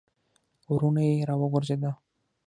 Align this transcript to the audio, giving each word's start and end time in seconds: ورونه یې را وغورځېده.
ورونه 0.73 1.01
یې 1.09 1.15
را 1.29 1.35
وغورځېده. 1.41 1.91